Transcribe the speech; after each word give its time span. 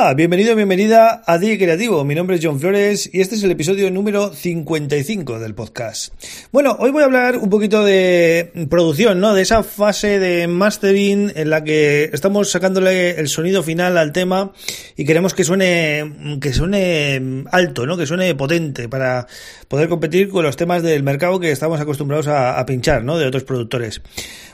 Hola, 0.00 0.14
bienvenido, 0.14 0.54
bienvenida 0.54 1.24
a 1.26 1.38
DJ 1.38 1.58
Creativo. 1.58 2.04
Mi 2.04 2.14
nombre 2.14 2.36
es 2.36 2.44
John 2.44 2.60
Flores 2.60 3.10
y 3.12 3.20
este 3.20 3.34
es 3.34 3.42
el 3.42 3.50
episodio 3.50 3.90
número 3.90 4.32
55 4.32 5.40
del 5.40 5.56
podcast. 5.56 6.14
Bueno, 6.52 6.76
hoy 6.78 6.92
voy 6.92 7.02
a 7.02 7.06
hablar 7.06 7.36
un 7.36 7.50
poquito 7.50 7.82
de 7.82 8.68
producción, 8.70 9.18
¿no? 9.18 9.34
De 9.34 9.42
esa 9.42 9.64
fase 9.64 10.20
de 10.20 10.46
mastering 10.46 11.32
en 11.34 11.50
la 11.50 11.64
que 11.64 12.10
estamos 12.12 12.48
sacándole 12.48 13.18
el 13.18 13.26
sonido 13.26 13.64
final 13.64 13.98
al 13.98 14.12
tema 14.12 14.52
y 14.96 15.04
queremos 15.04 15.34
que 15.34 15.42
suene, 15.42 16.38
que 16.40 16.52
suene 16.52 17.44
alto, 17.50 17.84
¿no? 17.84 17.96
Que 17.96 18.06
suene 18.06 18.32
potente 18.36 18.88
para 18.88 19.26
poder 19.66 19.88
competir 19.88 20.28
con 20.28 20.44
los 20.44 20.56
temas 20.56 20.84
del 20.84 21.02
mercado 21.02 21.40
que 21.40 21.50
estamos 21.50 21.80
acostumbrados 21.80 22.28
a, 22.28 22.64
pinchar, 22.66 23.02
¿no? 23.02 23.18
De 23.18 23.26
otros 23.26 23.42
productores. 23.42 24.00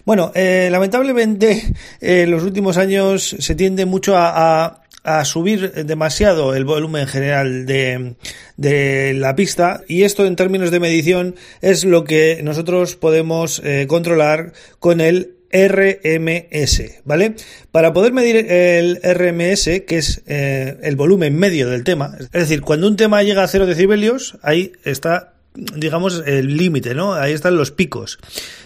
Bueno, 0.07 0.33
eh, 0.35 0.69
lamentablemente 0.71 1.75
en 2.01 2.31
los 2.31 2.45
últimos 2.45 2.79
años 2.79 3.37
se 3.39 3.55
tiende 3.55 3.85
mucho 3.85 4.15
a 4.17 4.84
subir 5.25 5.73
demasiado 5.85 6.55
el 6.55 6.65
volumen 6.65 7.07
general 7.07 7.67
de, 7.67 8.15
de 8.57 9.15
la 9.15 9.37
pista 9.37 9.83
y 9.87 10.03
esto 10.03 10.25
en 10.25 10.35
términos 10.37 10.71
de 10.71 10.81
medición 10.81 11.37
es 11.61 11.85
lo 11.85 12.05
que 12.05 12.41
nosotros 12.43 12.97
podemos 12.97 13.61
eh, 13.65 13.87
controlar 13.87 14.53
con 14.79 15.01
el 15.01 15.37
RMS, 15.53 16.83
¿vale? 17.05 17.37
Para 17.71 17.93
poder 17.93 18.13
medir 18.13 18.51
el 18.51 18.99
RMS, 19.05 19.83
que 19.87 19.99
es 19.99 20.23
eh, 20.27 20.79
el 20.83 20.97
volumen 20.97 21.37
medio 21.37 21.69
del 21.69 21.85
tema, 21.85 22.17
es 22.19 22.31
decir, 22.33 22.63
cuando 22.63 22.89
un 22.89 22.97
tema 22.97 23.23
llega 23.23 23.45
a 23.45 23.49
0 23.49 23.67
decibelios, 23.67 24.37
ahí 24.43 24.73
está, 24.85 25.35
digamos, 25.55 26.25
el 26.27 26.57
límite, 26.57 26.95
¿no? 26.95 27.15
Ahí 27.15 27.33
están 27.35 27.57
los 27.57 27.71
picos. 27.71 28.19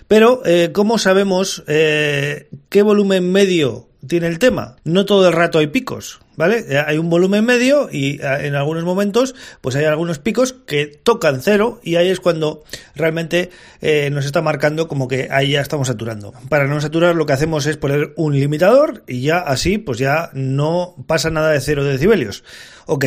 Pero, 0.06 0.40
eh, 0.46 0.70
¿cómo 0.72 0.96
sabemos 0.96 1.62
qué 1.66 2.82
volumen 2.82 3.30
medio 3.32 3.87
tiene 4.06 4.26
el 4.26 4.38
tema? 4.38 4.76
No 4.84 5.04
todo 5.04 5.28
el 5.28 5.34
rato 5.34 5.58
hay 5.58 5.68
picos. 5.68 6.20
¿vale? 6.38 6.64
Eh, 6.68 6.78
hay 6.78 6.98
un 6.98 7.10
volumen 7.10 7.44
medio 7.44 7.88
y 7.90 8.20
eh, 8.22 8.46
en 8.46 8.54
algunos 8.54 8.84
momentos 8.84 9.34
pues 9.60 9.74
hay 9.74 9.84
algunos 9.86 10.20
picos 10.20 10.52
que 10.52 10.86
tocan 10.86 11.42
cero 11.42 11.80
y 11.82 11.96
ahí 11.96 12.08
es 12.08 12.20
cuando 12.20 12.62
realmente 12.94 13.50
eh, 13.80 14.08
nos 14.10 14.24
está 14.24 14.40
marcando 14.40 14.86
como 14.86 15.08
que 15.08 15.28
ahí 15.32 15.50
ya 15.50 15.60
estamos 15.60 15.88
saturando. 15.88 16.32
Para 16.48 16.68
no 16.68 16.80
saturar 16.80 17.16
lo 17.16 17.26
que 17.26 17.32
hacemos 17.32 17.66
es 17.66 17.76
poner 17.76 18.14
un 18.16 18.34
limitador 18.34 19.02
y 19.08 19.22
ya 19.22 19.40
así 19.40 19.78
pues 19.78 19.98
ya 19.98 20.30
no 20.32 20.94
pasa 21.08 21.28
nada 21.28 21.50
de 21.50 21.60
cero 21.60 21.82
decibelios. 21.82 22.44
Ok, 22.86 23.04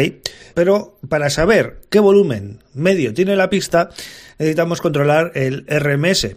pero 0.54 1.00
para 1.08 1.30
saber 1.30 1.80
qué 1.90 2.00
volumen 2.00 2.60
medio 2.74 3.14
tiene 3.14 3.38
la 3.38 3.50
pista 3.50 3.90
necesitamos 4.38 4.82
controlar 4.82 5.32
el 5.36 5.66
RMS. 5.68 6.36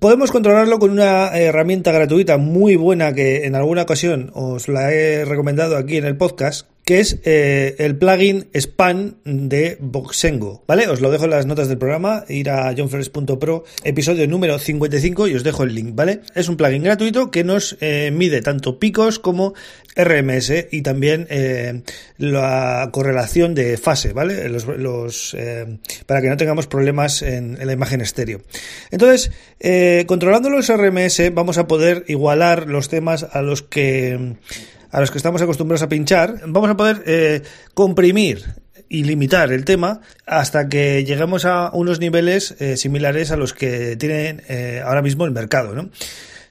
Podemos 0.00 0.32
controlarlo 0.32 0.80
con 0.80 0.90
una 0.90 1.28
herramienta 1.38 1.92
gratuita 1.92 2.38
muy 2.38 2.74
buena 2.74 3.14
que 3.14 3.46
en 3.46 3.54
alguna 3.54 3.82
ocasión 3.82 4.32
os 4.34 4.66
la 4.66 4.92
he 4.92 5.24
recomendado 5.24 5.76
aquí 5.76 5.96
en 5.96 6.04
el 6.04 6.16
podcast, 6.16 6.66
que 6.86 7.00
es 7.00 7.18
eh, 7.24 7.74
el 7.80 7.98
plugin 7.98 8.46
Span 8.54 9.16
de 9.24 9.76
Boxengo, 9.80 10.62
¿vale? 10.68 10.86
Os 10.86 11.00
lo 11.00 11.10
dejo 11.10 11.24
en 11.24 11.30
las 11.30 11.44
notas 11.44 11.66
del 11.66 11.78
programa, 11.78 12.24
ir 12.28 12.48
a 12.48 12.72
johnflores.pro, 12.76 13.64
episodio 13.82 14.28
número 14.28 14.56
55 14.56 15.26
y 15.26 15.34
os 15.34 15.42
dejo 15.42 15.64
el 15.64 15.74
link, 15.74 15.96
¿vale? 15.96 16.20
Es 16.36 16.48
un 16.48 16.56
plugin 16.56 16.84
gratuito 16.84 17.32
que 17.32 17.42
nos 17.42 17.76
eh, 17.80 18.12
mide 18.12 18.40
tanto 18.40 18.78
picos 18.78 19.18
como 19.18 19.54
RMS 19.96 20.52
y 20.70 20.82
también 20.82 21.26
eh, 21.28 21.82
la 22.18 22.88
correlación 22.92 23.56
de 23.56 23.78
fase, 23.78 24.12
¿vale? 24.12 24.48
Los, 24.48 25.36
para 26.06 26.22
que 26.22 26.28
no 26.28 26.36
tengamos 26.36 26.68
problemas 26.68 27.22
en, 27.22 27.60
en 27.60 27.66
la 27.66 27.72
imagen 27.72 28.00
estéreo. 28.00 28.42
Entonces, 28.92 29.32
controlando 30.06 30.50
los 30.50 30.72
RMS 30.72 31.34
vamos 31.34 31.58
a 31.58 31.66
poder 31.66 32.04
igualar 32.06 32.68
los 32.68 32.88
temas 32.88 33.24
a 33.24 33.42
los 33.42 33.62
que 33.62 34.36
a 34.90 35.00
los 35.00 35.10
que 35.10 35.18
estamos 35.18 35.42
acostumbrados 35.42 35.82
a 35.82 35.88
pinchar, 35.88 36.40
vamos 36.46 36.70
a 36.70 36.76
poder 36.76 37.02
eh, 37.06 37.42
comprimir 37.74 38.44
y 38.88 39.04
limitar 39.04 39.52
el 39.52 39.64
tema 39.64 40.00
hasta 40.26 40.68
que 40.68 41.04
lleguemos 41.04 41.44
a 41.44 41.70
unos 41.72 42.00
niveles 42.00 42.54
eh, 42.60 42.76
similares 42.76 43.30
a 43.30 43.36
los 43.36 43.52
que 43.52 43.96
tiene 43.96 44.42
eh, 44.48 44.82
ahora 44.84 45.02
mismo 45.02 45.24
el 45.24 45.32
mercado. 45.32 45.74
¿no? 45.74 45.90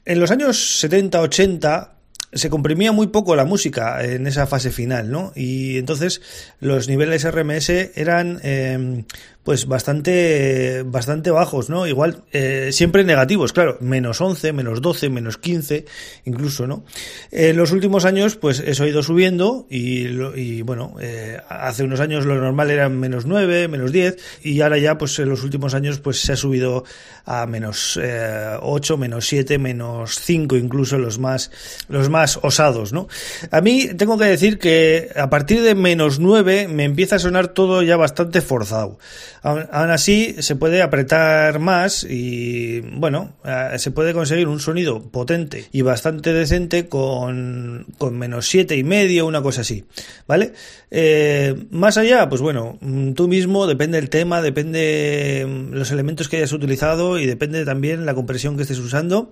En 0.05 0.19
los 0.19 0.31
años 0.31 0.83
70-80 0.83 1.89
se 2.33 2.49
comprimía 2.49 2.91
muy 2.91 3.07
poco 3.07 3.35
la 3.35 3.45
música 3.45 4.03
en 4.03 4.27
esa 4.27 4.45
fase 4.45 4.69
final, 4.69 5.09
¿no? 5.09 5.31
Y 5.35 5.77
entonces 5.77 6.21
los 6.59 6.89
niveles 6.89 7.23
RMS 7.23 7.69
eran 7.69 8.41
eh, 8.43 9.05
pues 9.45 9.67
bastante, 9.67 10.81
bastante 10.87 11.29
bajos, 11.29 11.69
¿no? 11.69 11.85
Igual, 11.85 12.23
eh, 12.33 12.69
siempre 12.71 13.03
negativos, 13.03 13.53
claro, 13.53 13.77
menos 13.79 14.19
11, 14.19 14.53
menos 14.53 14.81
12, 14.81 15.11
menos 15.11 15.37
15, 15.37 15.85
incluso, 16.25 16.65
¿no? 16.65 16.83
En 17.29 17.55
los 17.55 17.71
últimos 17.71 18.05
años, 18.05 18.37
pues 18.37 18.59
eso 18.59 18.83
ha 18.83 18.87
ido 18.87 19.03
subiendo 19.03 19.67
y, 19.69 20.07
y 20.35 20.63
bueno, 20.63 20.95
eh, 20.99 21.39
hace 21.47 21.83
unos 21.83 21.99
años 21.99 22.25
lo 22.25 22.33
normal 22.33 22.71
era 22.71 22.89
menos 22.89 23.27
9, 23.27 23.67
menos 23.67 23.91
10 23.91 24.17
y 24.41 24.61
ahora 24.61 24.79
ya, 24.79 24.97
pues 24.97 25.19
en 25.19 25.29
los 25.29 25.43
últimos 25.43 25.75
años, 25.75 25.99
pues 25.99 26.21
se 26.21 26.33
ha 26.33 26.35
subido 26.35 26.83
a 27.23 27.45
menos 27.45 27.99
eh, 28.01 28.57
8, 28.59 28.97
menos 28.97 29.27
7, 29.27 29.59
menos 29.59 30.19
5, 30.21 30.55
incluso 30.55 30.97
los 30.97 31.19
más, 31.19 31.51
los 31.87 32.09
más 32.09 32.39
osados, 32.41 32.93
¿no? 32.93 33.07
A 33.51 33.61
mí 33.61 33.89
tengo 33.95 34.17
que 34.17 34.25
decir 34.25 34.57
que 34.57 35.11
a 35.15 35.29
partir 35.29 35.61
de 35.61 35.75
menos 35.75 36.19
9 36.19 36.67
me 36.67 36.83
empieza 36.83 37.17
a 37.17 37.19
sonar 37.19 37.49
todo 37.49 37.83
ya 37.83 37.95
bastante 37.95 38.41
forzado. 38.41 38.97
Aún, 39.45 39.91
así, 39.91 40.37
se 40.39 40.55
puede 40.55 40.81
apretar 40.81 41.59
más 41.59 42.03
y, 42.03 42.79
bueno, 42.79 43.35
eh, 43.45 43.77
se 43.77 43.91
puede 43.91 44.11
conseguir 44.11 44.47
un 44.47 44.59
sonido 44.59 45.03
potente 45.03 45.67
y 45.71 45.83
bastante 45.83 46.33
decente 46.33 46.87
con, 46.87 47.85
con 47.99 48.17
menos 48.17 48.47
siete 48.47 48.75
y 48.75 48.83
medio, 48.83 49.27
una 49.27 49.43
cosa 49.43 49.61
así, 49.61 49.85
¿vale? 50.27 50.53
Eh, 50.89 51.67
más 51.69 51.97
allá, 51.97 52.27
pues 52.27 52.41
bueno, 52.41 52.79
mm, 52.81 53.11
tú 53.13 53.27
mismo, 53.27 53.67
depende 53.67 53.99
del 53.99 54.09
tema, 54.09 54.41
depende 54.41 55.45
mm, 55.47 55.73
los 55.73 55.91
elementos 55.91 56.27
que 56.27 56.37
hayas 56.37 56.51
utilizado 56.51 57.19
y 57.19 57.27
depende 57.27 57.65
también 57.65 58.07
la 58.07 58.15
compresión 58.15 58.55
que 58.55 58.63
estés 58.63 58.79
usando, 58.79 59.29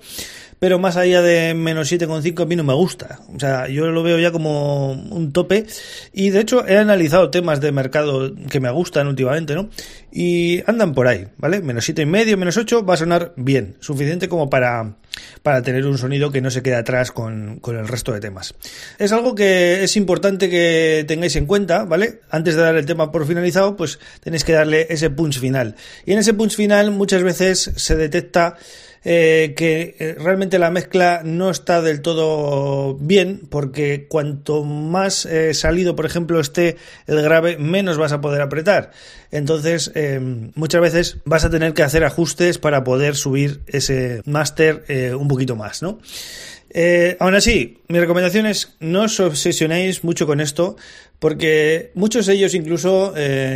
pero 0.59 0.77
más 0.77 0.95
allá 0.95 1.21
de 1.21 1.53
menos 1.55 1.91
7,5 1.91 2.43
a 2.43 2.45
mí 2.45 2.55
no 2.55 2.63
me 2.63 2.73
gusta. 2.73 3.19
O 3.35 3.39
sea, 3.39 3.67
yo 3.67 3.87
lo 3.87 4.03
veo 4.03 4.19
ya 4.19 4.31
como 4.31 4.91
un 4.91 5.33
tope 5.33 5.65
y 6.13 6.29
de 6.29 6.39
hecho 6.39 6.67
he 6.67 6.77
analizado 6.77 7.29
temas 7.31 7.59
de 7.61 7.71
mercado 7.71 8.33
que 8.49 8.59
me 8.59 8.69
gustan 8.71 9.07
últimamente, 9.07 9.55
¿no? 9.55 9.69
Y 10.11 10.63
andan 10.69 10.93
por 10.93 11.07
ahí, 11.07 11.27
¿vale? 11.37 11.61
Menos 11.61 11.89
7,5, 11.89 12.37
menos 12.37 12.57
8 12.57 12.85
va 12.85 12.93
a 12.93 12.97
sonar 12.97 13.33
bien, 13.35 13.77
suficiente 13.79 14.29
como 14.29 14.49
para, 14.49 14.95
para 15.41 15.61
tener 15.61 15.85
un 15.85 15.97
sonido 15.97 16.31
que 16.31 16.41
no 16.41 16.51
se 16.51 16.61
quede 16.61 16.75
atrás 16.75 17.11
con, 17.11 17.59
con 17.59 17.77
el 17.77 17.87
resto 17.87 18.11
de 18.11 18.19
temas. 18.19 18.53
Es 18.99 19.11
algo 19.11 19.35
que 19.35 19.83
es 19.83 19.97
importante 19.97 20.49
que 20.49 21.05
tengáis 21.07 21.35
en 21.35 21.45
cuenta, 21.45 21.83
¿vale? 21.83 22.21
Antes 22.29 22.55
de 22.55 22.61
dar 22.61 22.75
el 22.75 22.85
tema 22.85 23.11
por 23.11 23.25
finalizado, 23.25 23.75
pues 23.75 23.99
tenéis 24.21 24.43
que 24.43 24.53
darle 24.53 24.87
ese 24.89 25.09
punch 25.09 25.39
final. 25.39 25.75
Y 26.05 26.13
en 26.13 26.19
ese 26.19 26.33
punch 26.33 26.55
final 26.55 26.91
muchas 26.91 27.23
veces 27.23 27.71
se 27.75 27.95
detecta 27.95 28.57
eh, 29.05 29.53
que 29.57 29.97
eh, 29.99 30.15
realmente 30.17 30.59
la 30.59 30.71
mezcla 30.71 31.21
no 31.25 31.49
está 31.49 31.81
del 31.81 32.01
todo 32.01 32.95
bien 32.95 33.41
porque 33.49 34.07
cuanto 34.07 34.63
más 34.63 35.25
eh, 35.25 35.53
salido, 35.53 35.95
por 35.95 36.05
ejemplo, 36.05 36.39
esté 36.39 36.77
el 37.05 37.21
grave, 37.21 37.57
menos 37.57 37.97
vas 37.97 38.13
a 38.13 38.21
poder 38.21 38.41
apretar. 38.41 38.91
Entonces, 39.31 39.91
muchas 40.53 40.79
veces 40.79 41.17
vas 41.25 41.43
a 41.43 41.49
tener 41.49 41.73
que 41.73 41.81
hacer 41.81 42.03
ajustes 42.03 42.59
para 42.59 42.83
poder 42.83 43.15
subir 43.15 43.61
ese 43.65 44.21
máster 44.25 44.83
un 45.17 45.27
poquito 45.27 45.55
más, 45.55 45.81
¿no? 45.81 45.97
aún 47.19 47.33
así, 47.33 47.79
mi 47.87 47.99
recomendación 47.99 48.45
es 48.45 48.75
no 48.79 49.03
os 49.03 49.19
obsesionéis 49.19 50.03
mucho 50.03 50.27
con 50.27 50.39
esto, 50.39 50.75
porque 51.23 51.91
muchos 51.95 52.25
de 52.25 52.33
ellos 52.33 52.53
incluso 52.53 53.13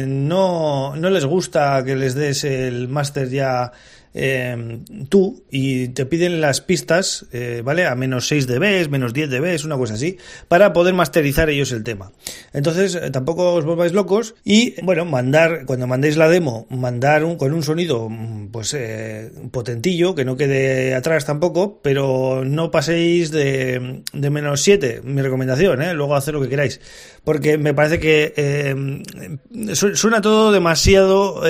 no, 0.07 0.95
no 0.95 1.09
les 1.09 1.25
gusta 1.25 1.83
que 1.83 1.97
les 1.97 2.15
des 2.15 2.45
el 2.45 2.87
máster 2.87 3.29
ya 3.29 3.73
eh, 4.19 4.79
tú 5.09 5.43
y 5.51 5.89
te 5.89 6.07
piden 6.07 6.41
las 6.41 6.61
pistas, 6.61 7.27
eh, 7.31 7.61
¿vale? 7.63 7.85
A 7.85 7.93
menos 7.93 8.27
6 8.27 8.47
dB, 8.47 8.89
menos 8.89 9.13
10 9.13 9.29
dB, 9.29 9.65
una 9.65 9.77
cosa 9.77 9.93
así, 9.93 10.17
para 10.47 10.73
poder 10.73 10.95
masterizar 10.95 11.51
ellos 11.51 11.71
el 11.71 11.83
tema. 11.83 12.11
Entonces, 12.51 12.95
eh, 12.95 13.11
tampoco 13.11 13.53
os 13.53 13.63
volváis 13.63 13.93
locos 13.93 14.33
y, 14.43 14.79
bueno, 14.81 15.05
mandar, 15.05 15.65
cuando 15.65 15.85
mandéis 15.85 16.17
la 16.17 16.29
demo, 16.29 16.65
mandar 16.71 17.21
con 17.37 17.53
un 17.53 17.61
sonido, 17.61 18.09
mm, 18.09 18.47
pues, 18.47 18.73
eh, 18.73 19.31
potentillo, 19.51 20.15
que 20.15 20.25
no 20.25 20.35
quede 20.35 20.95
atrás 20.95 21.25
tampoco, 21.25 21.79
pero 21.83 22.43
no 22.43 22.71
paséis 22.71 23.29
de, 23.29 24.01
de 24.13 24.29
menos 24.31 24.61
7, 24.61 25.01
mi 25.03 25.21
recomendación, 25.21 25.81
¿eh? 25.83 25.93
Luego 25.93 26.15
hacer 26.15 26.33
lo 26.33 26.41
que 26.41 26.49
queráis. 26.49 26.81
Porque 27.23 27.56
me 27.57 27.73
parece 27.73 27.99
que 27.99 28.33
eh, 28.37 29.75
suena 29.75 30.21
todo 30.21 30.51
demasiado 30.51 31.41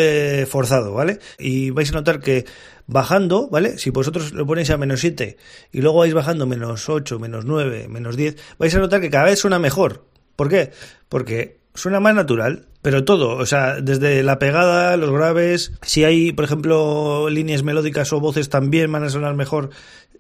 forzado, 0.48 0.94
¿vale? 0.94 1.20
Y 1.38 1.70
vais 1.72 1.90
a 1.92 1.94
notar 1.94 2.20
que 2.20 2.46
bajando, 2.88 3.50
¿vale? 3.50 3.78
Si 3.78 3.90
vosotros 3.90 4.34
lo 4.34 4.48
ponéis 4.48 4.70
a 4.70 4.78
menos 4.78 5.02
7 5.02 5.38
y 5.72 5.82
luego 5.82 6.00
vais 6.00 6.14
bajando 6.14 6.48
menos 6.48 6.90
8, 6.90 7.20
menos 7.20 7.46
9, 7.46 7.88
menos 7.90 8.16
10, 8.16 8.38
vais 8.58 8.74
a 8.74 8.80
notar 8.80 9.02
que 9.02 9.10
cada 9.10 9.26
vez 9.26 9.40
suena 9.40 9.60
mejor. 9.60 10.06
¿Por 10.36 10.50
qué? 10.50 10.72
Porque 11.10 11.60
suena 11.74 12.00
más 12.00 12.16
natural, 12.16 12.68
pero 12.82 13.04
todo, 13.04 13.36
o 13.36 13.46
sea, 13.46 13.82
desde 13.82 14.24
la 14.24 14.40
pegada, 14.40 14.98
los 14.98 15.12
graves, 15.12 15.74
si 15.82 16.06
hay, 16.06 16.32
por 16.32 16.46
ejemplo, 16.46 17.30
líneas 17.30 17.64
melódicas 17.64 18.12
o 18.14 18.20
voces 18.20 18.50
también 18.50 18.92
van 18.92 19.04
a 19.04 19.10
sonar 19.10 19.36
mejor 19.36 19.70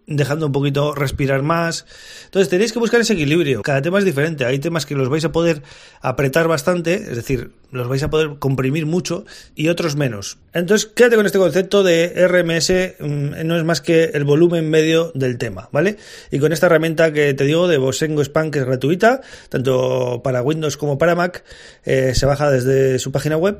dejando 0.08 0.46
un 0.46 0.54
poquito 0.54 0.96
respirar 0.96 1.44
más. 1.44 1.86
Entonces 2.26 2.50
tenéis 2.50 2.72
que 2.72 2.80
buscar 2.80 3.02
ese 3.02 3.14
equilibrio. 3.14 3.62
Cada 3.62 3.82
tema 3.82 4.00
es 4.00 4.06
diferente. 4.06 4.46
Hay 4.46 4.58
temas 4.60 4.86
que 4.86 4.96
los 4.96 5.10
vais 5.10 5.26
a 5.26 5.32
poder 5.32 5.62
apretar 6.02 6.48
bastante, 6.48 6.96
es 6.96 7.16
decir, 7.16 7.52
los 7.72 7.90
vais 7.90 8.02
a 8.04 8.10
poder 8.10 8.40
comprimir 8.40 8.86
mucho 8.86 9.26
y 9.54 9.68
otros 9.68 9.98
menos. 9.98 10.38
Entonces 10.54 10.90
quédate 10.90 11.18
con 11.18 11.26
este 11.26 11.38
concepto 11.38 11.84
de 11.84 12.14
RMS, 12.28 12.96
mm, 13.00 13.46
no 13.46 13.58
es 13.58 13.64
más 13.66 13.82
que 13.82 14.06
el 14.06 14.24
volumen 14.24 14.70
medio 14.70 15.12
del 15.14 15.38
tema, 15.38 15.68
¿vale? 15.74 15.98
Y 16.32 16.40
con 16.40 16.54
esta 16.54 16.68
herramienta 16.68 17.12
que 17.12 17.34
te 17.34 17.44
digo 17.44 17.68
de 17.68 17.78
Bosengo 17.78 18.24
Span, 18.24 18.52
que 18.52 18.60
es 18.60 18.66
gratuita, 18.66 19.22
tanto 19.50 20.22
para 20.24 20.42
Windows 20.42 20.78
como 20.78 20.98
para 20.98 21.16
Mac, 21.16 21.44
eh, 21.84 22.14
se 22.16 22.26
baja 22.26 22.50
desde 22.50 23.00
su 23.00 23.12
página 23.12 23.36
web, 23.36 23.60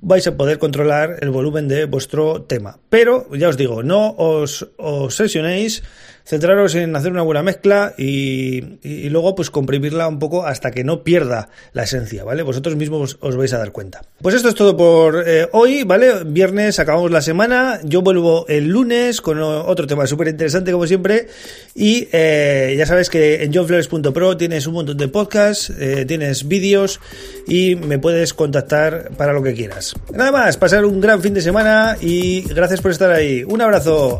vais 0.00 0.26
a 0.26 0.36
poder 0.36 0.58
controlar 0.58 1.16
el 1.20 1.30
volumen 1.30 1.68
de 1.68 1.86
vuestro 1.86 2.42
tema. 2.42 2.78
Pero, 2.90 3.28
ya 3.34 3.48
os 3.48 3.56
digo, 3.56 3.82
no 3.82 4.14
os 4.18 4.68
obsesionéis 4.76 5.82
centraros 6.26 6.74
en 6.74 6.94
hacer 6.96 7.12
una 7.12 7.22
buena 7.22 7.42
mezcla 7.42 7.94
y, 7.96 8.78
luego 9.08 9.34
pues 9.34 9.50
comprimirla 9.50 10.08
un 10.08 10.18
poco 10.18 10.44
hasta 10.44 10.72
que 10.72 10.82
no 10.84 11.04
pierda 11.04 11.48
la 11.72 11.84
esencia, 11.84 12.24
¿vale? 12.24 12.42
Vosotros 12.42 12.76
mismos 12.76 13.16
os, 13.20 13.36
vais 13.36 13.52
a 13.52 13.58
dar 13.58 13.72
cuenta. 13.72 14.02
Pues 14.20 14.34
esto 14.34 14.48
es 14.48 14.54
todo 14.54 14.76
por 14.76 15.22
eh, 15.26 15.48
hoy, 15.52 15.84
¿vale? 15.84 16.24
Viernes 16.24 16.78
acabamos 16.80 17.10
la 17.10 17.22
semana, 17.22 17.80
yo 17.84 18.02
vuelvo 18.02 18.44
el 18.48 18.66
lunes 18.66 19.20
con 19.20 19.40
otro 19.40 19.86
tema 19.86 20.06
súper 20.06 20.28
interesante 20.28 20.72
como 20.72 20.86
siempre 20.86 21.28
y 21.74 22.08
eh, 22.12 22.74
ya 22.76 22.86
sabes 22.86 23.08
que 23.08 23.44
en 23.44 23.54
johnflores.pro 23.54 24.36
tienes 24.36 24.66
un 24.66 24.74
montón 24.74 24.96
de 24.96 25.08
podcasts, 25.08 25.70
eh, 25.78 26.04
tienes 26.06 26.48
vídeos 26.48 27.00
y 27.46 27.76
me 27.76 27.98
puedes 27.98 28.34
contactar 28.34 29.10
para 29.16 29.32
lo 29.32 29.42
que 29.42 29.54
quieras. 29.54 29.94
Nada 30.12 30.32
más, 30.32 30.56
pasar 30.56 30.84
un 30.84 31.00
gran 31.00 31.22
fin 31.22 31.34
de 31.34 31.40
semana 31.40 31.96
y 32.00 32.42
gracias 32.42 32.80
por 32.80 32.90
estar 32.90 33.10
ahí. 33.12 33.44
Un 33.44 33.62
abrazo. 33.62 34.18